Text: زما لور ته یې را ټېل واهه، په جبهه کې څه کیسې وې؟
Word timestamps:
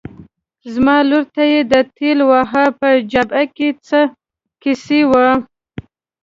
زما 0.73 0.97
لور 1.09 1.23
ته 1.35 1.43
یې 1.51 1.59
را 1.71 1.81
ټېل 1.97 2.19
واهه، 2.29 2.65
په 2.79 2.87
جبهه 3.11 3.43
کې 3.55 3.67
څه 3.87 3.99
کیسې 4.61 4.99
وې؟ 5.09 5.29